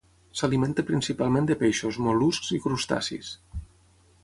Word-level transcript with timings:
S'alimenta 0.37 0.83
principalment 0.87 1.49
de 1.51 1.57
peixos, 1.59 2.01
mol·luscs 2.07 2.51
i 2.59 2.61
crustacis. 2.67 3.33